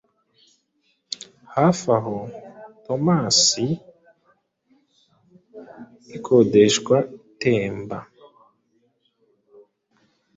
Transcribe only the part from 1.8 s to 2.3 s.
aho